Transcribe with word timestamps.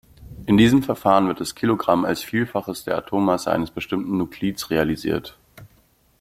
In 0.47 0.57
diesem 0.57 0.81
Verfahren 0.81 1.27
wird 1.27 1.41
das 1.41 1.53
Kilogramm 1.53 2.05
als 2.05 2.23
Vielfaches 2.23 2.83
der 2.85 2.97
Atommasse 2.97 3.51
eines 3.51 3.69
bestimmten 3.69 4.17
Nuklids 4.17 4.71
realisiert. 4.71 5.37